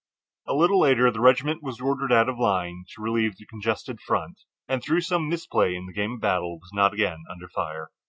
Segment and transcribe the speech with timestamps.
[0.47, 4.41] A little later the regiment was ordered out of line to relieve the congested front,
[4.67, 7.91] and through some misplay in the game of battle was not again under fire.